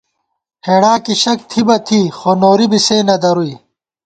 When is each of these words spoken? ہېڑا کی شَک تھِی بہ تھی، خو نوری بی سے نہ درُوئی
ہېڑا 0.65 0.93
کی 1.03 1.13
شَک 1.23 1.39
تھِی 1.49 1.61
بہ 1.67 1.77
تھی، 1.85 1.99
خو 2.17 2.29
نوری 2.41 2.67
بی 2.71 2.79
سے 2.85 2.97
نہ 3.07 3.15
درُوئی 3.21 3.53